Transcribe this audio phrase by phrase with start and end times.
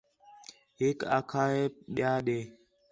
[0.79, 1.63] ہِک آکھا ہے
[1.93, 2.39] ٻَئہ ݙے